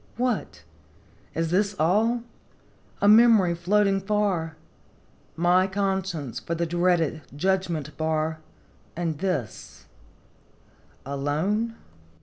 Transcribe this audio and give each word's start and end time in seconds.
What! 0.17 0.63
is 1.35 1.51
this 1.51 1.75
all? 1.79 2.23
A 3.01 3.07
memory 3.07 3.53
floating 3.53 4.01
far; 4.01 4.55
My 5.35 5.67
conscience 5.67 6.39
for 6.39 6.55
the 6.55 6.65
dreaded 6.65 7.21
judgment 7.35 7.95
bar; 7.97 8.39
And 8.95 9.19
this 9.19 9.85
alone?" 11.05 11.75